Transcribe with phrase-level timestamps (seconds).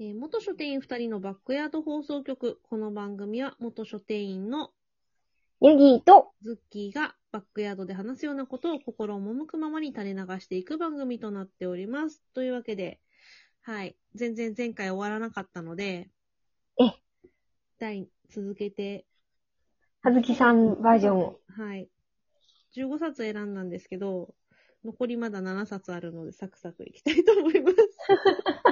[0.00, 2.60] えー元書店員2人のバックヤード放送局。
[2.62, 4.70] この番組は元書店員の
[5.60, 12.22] ヤギーと、ズッキーがバックヤードで話すようなことを心赴くままに垂れ流していく番組となっております。
[12.32, 13.00] というわけで、
[13.62, 13.96] はい。
[14.14, 16.08] 全然前回終わらなかったので、
[16.80, 16.92] え、
[17.80, 19.04] 第、続けて、
[20.02, 21.40] はずきさんバージョンを。
[21.48, 21.88] はい。
[22.76, 24.32] 15冊選んだんですけど、
[24.84, 27.76] 残りまだ7冊あるので、サクサクいきたいと思います。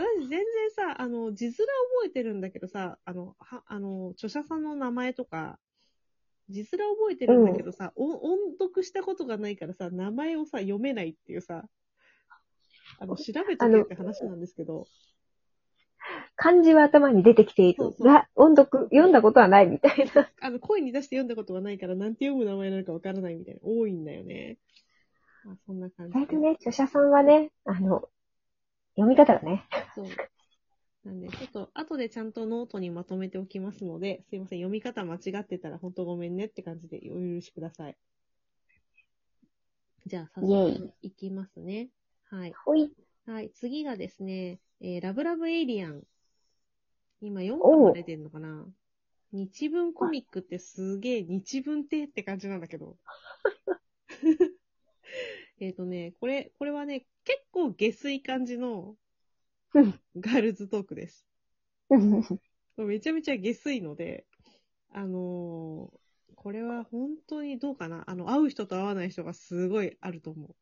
[0.00, 0.44] 私、全然
[0.74, 1.66] さ、あの、字面覚
[2.06, 5.58] えてるんだけどさ、あの、は、あの、著者さんの名前とか、
[6.48, 11.64] 字面覚えてるんだけどさ、お音読したことがないからさ、名前をさ、読めないっていうさ、
[12.98, 14.86] あの、調べとけって話なんですけど、
[16.36, 17.94] 漢字は頭に出てきているそう。
[17.96, 20.28] そうが、音読、読んだことはないみたいな。
[20.40, 24.58] あの、声に出して読んだことがないから、なんて読む名前なのかわからないみたいな、多いんだよね。
[25.44, 26.18] まあ、そんな感じで。
[26.18, 28.08] 意外とね、著者さんはね、あの、
[28.96, 29.64] 読み方がね。
[29.94, 30.06] そう。
[31.04, 37.96] なんで、ちょっと、後でちゃんとノートにまとめておきますので、すいません、読み方間違ってたら、ほんとごめんねって感じでお許しください。
[40.06, 41.90] じゃあ、早速、いきますね。
[42.30, 42.52] はい。
[42.64, 42.92] ほい。
[43.26, 46.02] はい、次がですね、えー、ラブラブエイリアン。
[47.20, 48.66] 今4巻まで出てんのかな？
[49.32, 52.96] 日文コミックってすげえ日文ってって感じなんだけど。
[55.60, 58.96] えっとね、これ、これはね、結構下水感じの
[59.74, 61.26] うんガールズトークです。
[62.76, 64.26] めちゃめちゃ下水ので、
[64.92, 65.98] あのー
[66.36, 68.04] これは本当にどうかな？
[68.06, 70.54] あの、会う人と会わない人がすごいあると思う。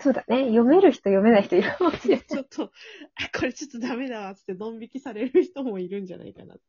[0.00, 0.44] そうだね。
[0.44, 2.24] 読める人読めない人いるかもしれない。
[2.26, 2.72] ちょっと、
[3.16, 6.60] あこれちょっとダメだわ、つってドン引きされる人もいるんじゃないかなっ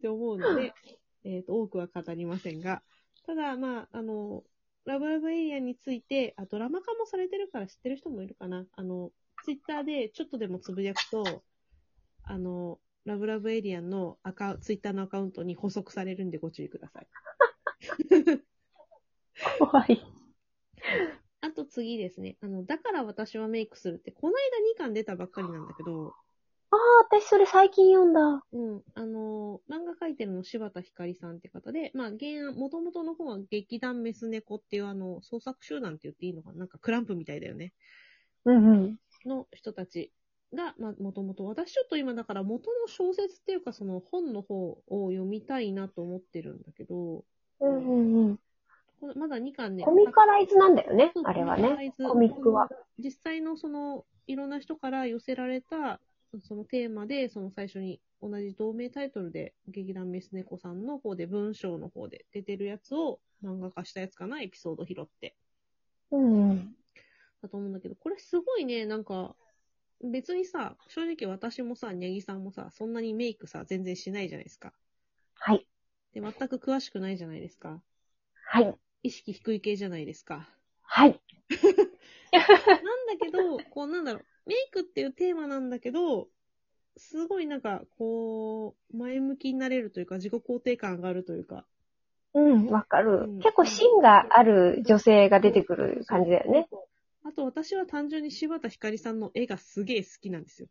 [0.00, 0.72] て思うので、
[1.24, 2.82] えっ、と、多くは語りませんが、
[3.26, 4.42] ただ、まあ、あの、
[4.84, 8.66] ラブラブエイリアンについて、あ、ドラマ化もされてるから知ってる人もいるかな。
[8.74, 11.44] あの、ツイッターでちょっとでもつぶやくと、
[12.24, 17.08] あの、ラブラブエイリアンのアカウツイッターのアカウントに補足されるんでご注意ください。
[19.58, 20.00] 怖い。
[21.40, 22.36] あと次ですね。
[22.40, 24.34] あの、だから私はメイクするって、この
[24.76, 26.14] 間2巻出たばっかりなんだけど、
[26.72, 26.78] ああ、
[27.18, 28.42] 私それ最近読んだ。
[28.52, 28.82] うん。
[28.94, 36.60] あのー漫画描いてるの柴田ひかりさんって方で、まあ、原案、元々の方は劇団メス猫っていうあの、創作集団って言っていいのかな？
[36.60, 37.72] なんかクランプみたいだよね。
[38.46, 38.96] うんうん。
[39.26, 40.10] の人たち
[40.54, 47.24] が、まあ、元々、私ちょっと今だから元の小説っていうかその本の方を読みたいなと思ってるんだけど、
[47.60, 48.38] うんうんうん。
[49.16, 49.84] まだ2巻ね。
[49.84, 51.12] コミカライズなんだよね。
[51.24, 51.62] あれはね。
[51.62, 52.68] コミカライズコミックは。
[52.98, 56.00] 実際のその、いろんな人から寄せられた、
[56.40, 65.36] そのテーマで、その最初に同じ同名タイトルで、劇団メス猫さんの方で、文章の方で出てるやつを漫画化したやつかな、エピソード拾って。
[66.10, 66.76] うんうん。
[67.42, 69.36] だと思うんだけど、これすごいね、なんか、
[70.02, 74.72] 別にさ、正直私もさ、にゃぎさんもさ、そんなにメイクさ、全然しないじゃないですか。
[75.34, 75.66] はい。
[76.12, 77.82] で、全く詳しくないじゃないですか。
[78.44, 78.74] はい。
[79.04, 80.48] 意識低い系じゃないですか。
[80.82, 81.20] はい。
[82.32, 82.40] な
[82.96, 86.28] んだけど、こうなんだろう、メイクっていうテーマなんだけど、
[86.96, 91.64] すごいなんか、こう、前向きになれるというか、自己肯定感上がるというか。
[92.34, 93.24] うん、わかる。
[93.24, 96.68] うん結構芯がある女性が出てくる感じだよね。
[97.24, 100.68] あと私は単純に柴田ひかりさんの絵がすげえ好きなんですよ。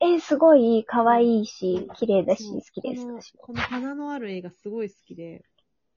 [0.00, 3.06] えー、すごい可愛いし、綺麗だし、好きです。
[3.38, 5.44] この花のある絵がすごい好きで、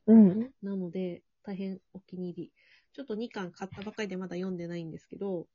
[0.05, 0.51] うん。
[0.61, 2.51] なので、大変お気に入り。
[2.93, 5.47] ちょっと2巻買ったばかりでまだ読んでないんですけど、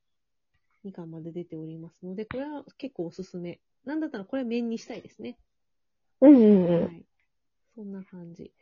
[0.85, 3.61] 2巻まで出ておりますので、これは結構おすすめ。
[3.85, 5.39] なんだったらこれは面にしたいですね。
[6.21, 6.87] うんうんうん。
[6.87, 7.05] はい。
[7.75, 8.53] そんな感じ。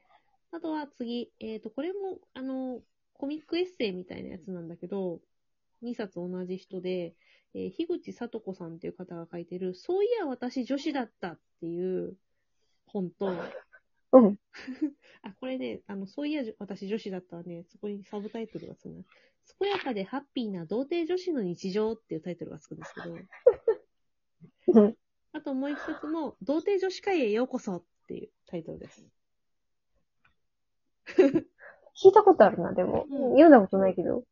[0.52, 2.80] あとは次、えっ、と、これも、あの、
[3.14, 5.20] コミックエッセイみたいなやつなんだけど、
[5.82, 7.14] 2冊同じ人で、
[7.54, 12.16] えー樋口聡子さんっていう方が書いてる、そういや私女子だったっていう
[12.86, 13.32] 本と、
[14.12, 14.38] うん。
[15.22, 19.04] あ、これね、あの、そういや私女子だったらね、そこにサブタイトルがつくな。
[19.58, 23.16] 健やかでハッピーな童貞女子の日常っていうタイトルがつくんですけど、
[24.80, 24.96] うん
[25.32, 29.06] あともう一冊も、童貞女子会へようこそっていうタイトルです。
[32.02, 33.06] 聞いたことあるな、でも。
[33.08, 34.24] うん読んだことないけど。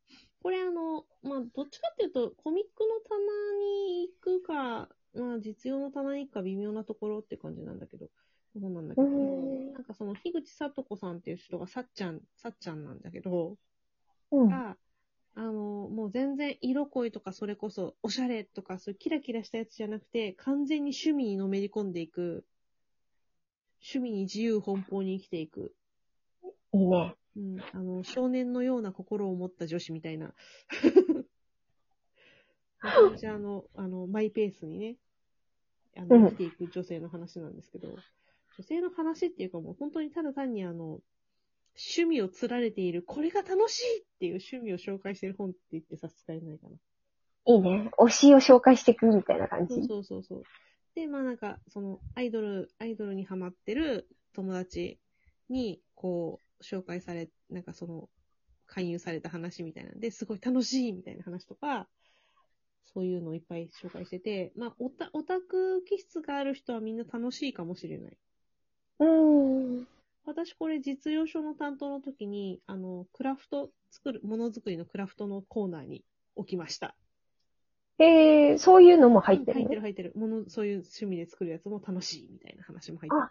[0.43, 3.19] これあの、まあ、どっちかっていうと、コミックの棚
[3.59, 8.09] に行くか、まあ、実用の棚に行くか微妙なところって感じなんだけど、
[8.55, 9.75] そうなんだけうど、ん。
[9.75, 13.57] なんかその、樋口聡子さんっていう人がさっちゃん、さっちゃんなんだけど、
[14.31, 14.63] うん。
[14.65, 14.77] が、
[15.35, 15.53] あの、
[15.89, 22.47] もう全然色恋とかそれこそおしゃれとかそういうキラキラしたやつじゃなくて、完全に趣味にのめり込んでいく、
[23.81, 25.75] 趣味に自由奔放に生きていく、
[26.73, 27.15] いいね。
[27.37, 30.35] うん、あの、少年のような心を持った女子みたいな。
[32.83, 34.97] めちゃめちゃあの、あの、マイペースにね、
[35.97, 37.89] あうんの、生きていく女性の話なんですけど、
[38.59, 41.01] 女性の話っていうかもう本当にただ単にあの、
[41.77, 46.77] 趣味を釣られている、これが楽しいっていう趣味を紹介してる本って言って差し支えないかな。
[47.47, 47.91] いいね。
[47.97, 49.75] 推しを紹介していくみたいな感じ？
[49.75, 50.43] そうそうそうそう。
[50.97, 54.99] で、まあなんか、その、アイドル、アイドルにハマってる友達
[55.49, 58.09] に、こう、紹介され、なんかその、
[58.67, 61.89] 勧誘された話みたいなんで、すごい楽しいみたいな話とか、
[62.93, 68.19] そういうのをいっぱい紹介してて、まあ、オタ、オタク気質がある人はみんな楽しいかもしれない。
[69.01, 69.87] うーん。
[70.25, 76.05] 私これ実用書の担当の時に、あの、クラフト作る、ものづくりのクラフトのコーナーに
[76.37, 76.95] 置きました。
[77.99, 79.55] えー、そういうのも入ってる？
[79.55, 79.63] ね。
[79.63, 80.13] 入ってる入ってる。
[80.15, 83.23] もの、そういう趣味で作るやつも楽しいみたいな話も入ってる。
[83.23, 83.31] あ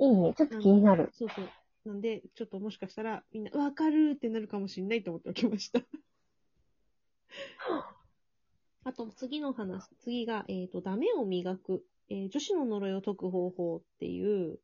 [0.00, 0.34] いいね。
[0.36, 1.10] ちょっと気になる。
[1.12, 1.48] そうそう。
[1.84, 5.80] なんで、ちょっともしかしたら、みんな、わかるってなるかもしれないと思っておきました。
[8.84, 14.58] あと、次の話、次が、えっ、と、ダメを磨く、えー女子の呪いを解く方法っていう、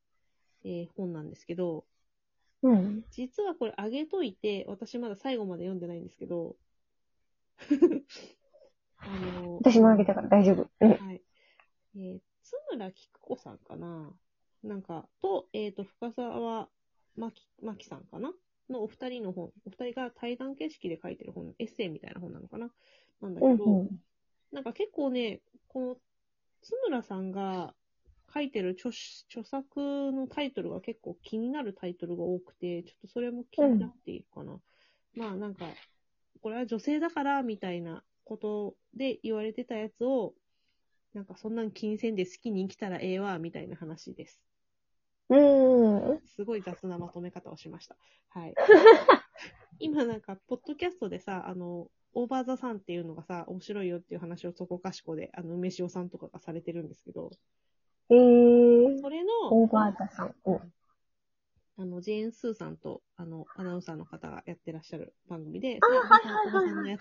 [0.65, 1.85] えー本なんですけど、
[2.63, 3.05] うん。
[3.11, 6.57] 実はこれあげといて、私まだ最後まで読んでないんですけど、
[8.99, 9.07] あ
[9.43, 10.69] の私もあげたから大丈夫。
[10.81, 10.91] うん。
[10.93, 11.23] はい。
[11.97, 14.13] えー、津村菊子さんかな？
[14.63, 16.69] なんか、と、えっ、と、深沢
[17.17, 18.33] 真紀真紀さんかな？
[18.69, 22.71] のお二人の本、お二人が対談形式で書いてる本、エッセイみたいな本なのかな？
[23.21, 24.03] なんだけど、うんうん。
[24.51, 25.97] なんか結構ね、この
[26.63, 27.75] 津村さんが
[28.37, 28.91] 書いてる著
[29.31, 34.61] 著作のタイトルが結構気になるタイトルが多くて、ちょっとそれも気になっているかな。
[35.15, 35.65] まあなんか、
[36.43, 40.35] これは女性だからみたいなことで言われてたやつを、
[41.15, 44.39] なんかそんなん気にせんで好きに生きたらええわ、みたいな話です。
[45.31, 46.21] うーん。
[46.27, 47.97] すごい雑なまとめ方をしました。
[48.29, 48.55] はい。
[49.79, 57.31] 今なんか、ポッドキャストでさ、あの、オーバーザさんっていうのがさ、面白いよっていう話をそこかしこで、あの、梅塩さんとかがされてるんですけど、
[58.11, 60.35] えー、それの、オーバーザさん。
[60.45, 60.73] うん。
[61.79, 67.01] あの、ジェーン・スーさんと、あの、アナウンサーの方がやってらっしゃる番組で、あはいはいはいのやつ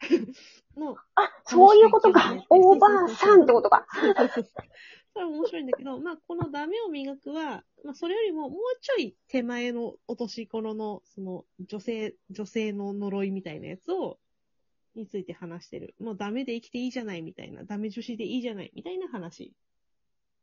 [0.78, 2.34] の、あ、そういうことか。
[2.48, 3.86] オーバーさんってことか。
[5.12, 14.18] それは面白いんだけど、まあ、このダメを磨くは、まあ、それよりももうちょい手前のお年頃の、その、女性、女性の呪いみたいなやつを、
[14.94, 15.94] について話してる。
[16.00, 19.52] もうダメで生きていいじゃないみたいな、ダメ女子でいいじゃないみたいな話。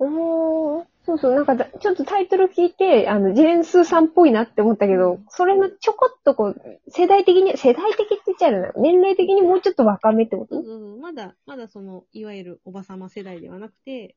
[0.04, 8.72] おー、そうそう、なんかだ、ちょっとタイトル聞いて、あの、ジェーンスーさんっぽいなって思ったけど、それのちょこっとこう、世代的に、世代的って言っちゃうな。
[8.78, 10.56] 年齢的にもうちょっと若めってこと？
[10.56, 14.16] そうそうそうまだ、まだその、いわゆるおばさま世代ではなくて、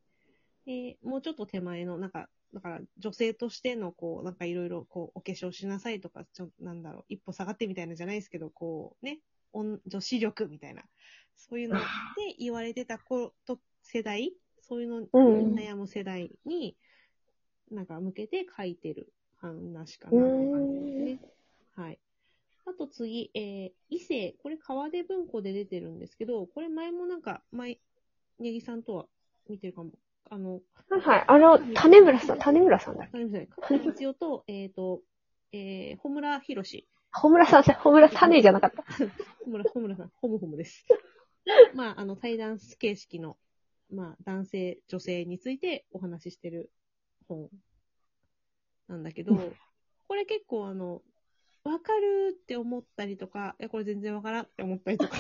[0.67, 9.19] えーもうちょっと手前の、なんか、だから女性としての、こう、なんかいろいろ、こう、お化粧しなさいとか、ちょ、なんだろう、一歩下がってみたいなじゃないですけど、こう、ね、
[9.53, 10.83] 女女子力みたいな、
[11.37, 11.83] そういうので
[12.39, 14.33] 言われてた子と世代、
[14.69, 16.77] そういうのにうん悩む世代に、
[17.71, 21.21] なんか向けて書いてる話かうなって感じですーね。
[21.77, 21.99] はい。
[22.67, 24.35] あと次、えー、異性。
[24.43, 27.79] これ川出文庫で出てるんですけど、これ前もなんか、前、
[28.39, 29.07] ネギさんとは
[29.49, 29.93] 見てるかも。
[30.31, 31.25] あの、はいはい。
[31.27, 35.03] あの、種村さん、種村さんだっけあれですね、加藤光代と、えっ、と、
[35.53, 36.89] えー、穂村博士。
[37.13, 38.83] 穂村さん、穂村種じゃなかった。
[39.45, 40.87] 穂村、穂村さん、ホムホムです。
[41.75, 43.37] まあ、あの、対談形式の、
[43.95, 46.71] まあ、男性、女性についてお話ししてる
[47.29, 47.49] 本
[48.89, 49.53] なんだけど、うん。
[50.09, 51.03] これ結構あの、
[51.65, 55.17] わかるって思ったりとか、いや、これ全然わからんって思ったりとか、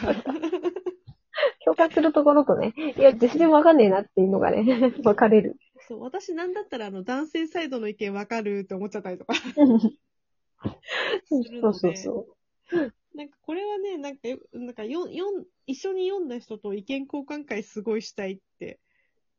[1.64, 5.56] 共感するところとね、いや、全然わかんねえなっていうのがね、分かれる。
[5.88, 9.34] そう、私なんだったらあの、男性サイドの意見わかるって思っちゃったりとか、
[11.26, 12.26] そうそうそ
[12.72, 12.94] う。
[13.14, 18.80] なんかこれはね、なんかよ、なんかよ、よん、一緒に読んだ人と意見交換会すごいしたいって。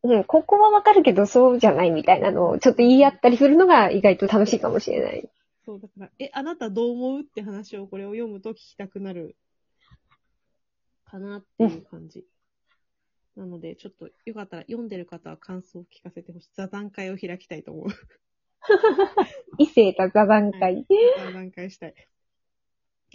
[0.03, 5.29] うん、ここはわかるけど、そうじゃないみたいなのをちょっと言い合ったりするのが意外と楽しいかもしれない。
[5.65, 9.35] そう、だから、え、あなたどう思うって話をこれを読むと聞きたくなる、
[11.05, 12.25] かなっていう感じ。
[13.35, 16.49] なので、ちょっとよかったら読んでる方は感想を聞かせてほしい。
[16.55, 17.85] 座談会を開きたいと思う。
[19.57, 20.85] 異性が座談会。
[21.17, 21.95] 座談会したい。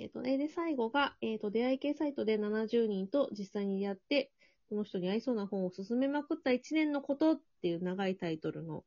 [0.01, 4.33] えっ、とね、で、最後が、えっ、と、出会い系サイトで70人と実際に出会って、
[4.71, 8.85] この人に合いそうな本を勧めまくった1年のことっていう長いタイトルの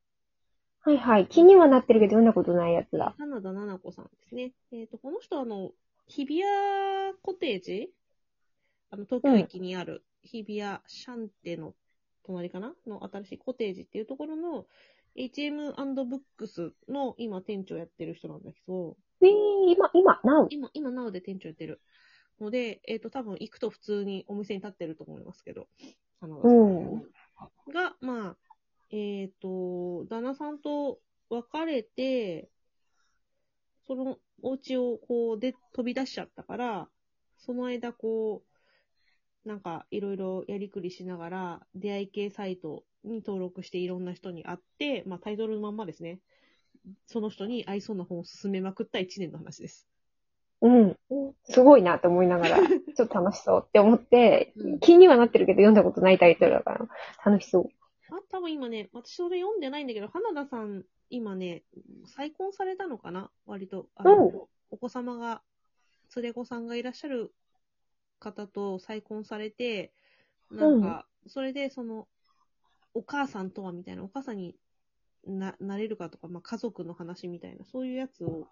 [0.80, 1.28] はいはい。
[1.28, 3.14] 気にはなってるけど、読んだことないやつだ。
[3.20, 4.54] 花田奈々子さんですね。
[4.72, 5.72] えっ、と、この人はあの、
[6.08, 7.90] 日比谷コテージ？
[8.90, 11.76] あの、東京駅にある日比谷シャンテの
[12.26, 12.74] 隣かな？
[12.88, 14.66] の新しいコテージっていうところの
[15.16, 19.30] HM&BOOKS の今店長やってる人なんだけど、で、
[19.72, 20.48] 今、今、なお。
[20.50, 21.82] 今、今、なおで店長やってる。
[22.40, 25.68] ので、えっ、ー、と、多分行くと普通にお店に立ってると思いますけど、
[26.20, 27.02] あの、うん、
[27.74, 28.38] が、まあ、
[28.92, 31.00] えっ、ー、と、旦那さんと
[31.30, 32.50] 別れて、
[33.88, 36.90] そのお家をこうで飛び出しちゃったから、
[37.38, 38.44] その間こ
[39.46, 46.20] う、なんかいろいろやりくりしながら、出会い系サイトに登録していろんな人に会って、まあタイトルのまんまですね。
[47.06, 49.88] その人に合いそうな本を勧めまくった1年の話です。
[50.62, 50.98] うん。
[51.44, 52.58] すごいなと思いながら、
[52.96, 56.88] ちょっと楽しそうって思ってうん、気にはなってるけど読んだことないタイトルだから、
[57.26, 57.70] 楽しそう。
[58.10, 61.64] あ、多分今ね、私それ読んでないんだけど、花田さん、今ね、
[62.06, 63.30] 再婚されたのかな？
[63.46, 63.88] 割と。
[63.96, 64.42] あのうん
[64.74, 65.44] お子様が、
[66.16, 67.32] 連れ子さんがいらっしゃる
[68.18, 69.94] 方と再婚されて、
[70.50, 72.08] なんか、それでその、
[72.96, 74.56] お母さんとはみたいな、お母さんに
[75.26, 78.48] な、なれるかとか、まあ家族の話みたいな、そういうやつを、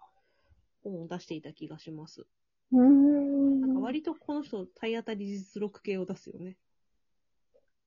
[0.82, 2.26] 本を出していた気がします。
[2.72, 3.60] うーん。
[3.60, 6.56] なんか割とこの人、体当たり実録系を出すよね。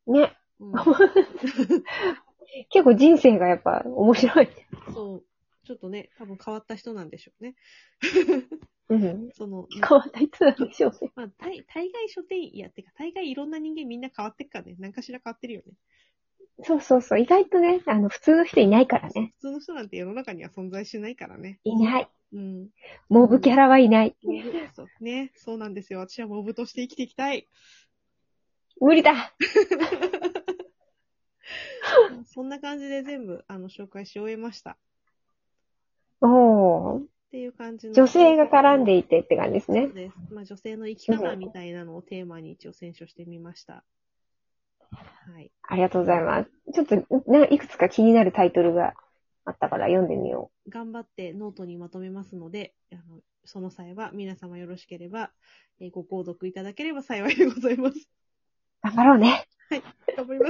[0.08, 0.38] ね。
[0.60, 0.74] うん、
[2.70, 4.48] 結構人生がやっぱ面白い。
[4.94, 5.25] そう。
[5.65, 7.56] ちょっとね、多分変わった人なんでしょうね。
[8.89, 9.30] うん。
[9.34, 11.12] その、変わった人なんでしょうね。
[11.15, 14.75] まあ、大大概書店員、いや、てか、大概いろんな人間みんな変わってっからね。
[14.80, 15.74] 何かしら変わってるよね。
[16.65, 17.19] そうそうそう。
[17.19, 19.34] 意外とね、あの、普通の人いないからね。
[19.36, 21.60] 普通の人なんて世の中には存在しないからね。
[21.63, 22.10] いない。
[22.34, 22.69] うん。
[23.07, 24.15] モブキャラはいない。
[24.24, 26.00] モブそうね、そうなんですよ。
[26.00, 27.48] 私はモブとして生きていきたい。
[28.81, 29.34] 無理だ
[32.25, 34.72] そんな感じで全部、あの、紹介し終えました。
[34.72, 34.77] っ
[36.22, 37.01] おー。
[37.31, 37.93] ていう感じの。
[37.93, 39.93] 女性が絡んでいてって感じですねそう。
[39.93, 40.15] です。
[40.34, 43.84] まあ、女性の生き方みたいなのをテーマに一応選書してみました。
[44.92, 45.51] はい。
[45.63, 46.50] ありがとうございます。
[46.74, 46.96] ちょっと、
[47.32, 48.94] ね、いくつか気になるタイトルが
[49.46, 55.32] あったから読んでみよ頑張ってノートにまとめますので、あのその際は皆様よろしければ、
[55.80, 57.98] えーご購読いただければ幸いでございます。
[57.98, 58.01] う。
[58.84, 59.46] 頑張ろうね。
[59.70, 59.84] はい。